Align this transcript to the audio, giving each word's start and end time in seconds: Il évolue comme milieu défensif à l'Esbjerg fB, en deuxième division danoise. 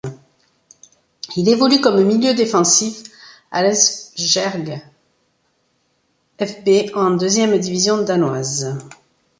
Il 1.37 1.47
évolue 1.47 1.79
comme 1.79 2.01
milieu 2.03 2.33
défensif 2.33 3.03
à 3.51 3.61
l'Esbjerg 3.61 4.81
fB, 6.39 6.91
en 6.95 7.11
deuxième 7.11 7.55
division 7.59 8.01
danoise. 8.01 8.79